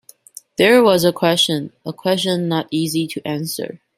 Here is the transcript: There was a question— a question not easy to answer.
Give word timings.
There 0.57 0.83
was 0.83 1.05
a 1.05 1.13
question— 1.13 1.73
a 1.85 1.93
question 1.93 2.47
not 2.47 2.67
easy 2.71 3.05
to 3.05 3.21
answer. 3.23 3.79